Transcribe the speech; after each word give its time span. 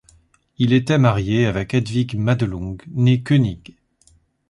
Il 0.57 0.73
était 0.73 0.97
marié 0.97 1.45
avec 1.45 1.75
Hedwig 1.75 2.15
Madelung, 2.17 2.75
née 2.87 3.21
König. 3.21 3.75